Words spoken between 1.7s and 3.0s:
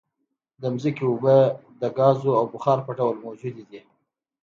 د ګازونو او بخار په